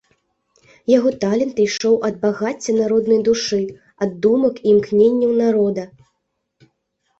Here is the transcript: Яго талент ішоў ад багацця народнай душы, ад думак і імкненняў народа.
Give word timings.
Яго 0.91 1.09
талент 1.23 1.55
ішоў 1.65 1.95
ад 2.09 2.15
багацця 2.23 2.71
народнай 2.79 3.21
душы, 3.29 3.61
ад 4.07 4.11
думак 4.27 4.55
і 4.65 4.75
імкненняў 4.75 5.31
народа. 5.45 5.89